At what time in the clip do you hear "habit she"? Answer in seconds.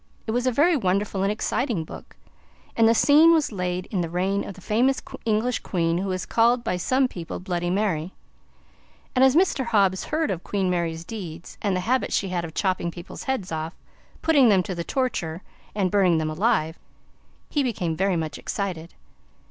11.81-12.29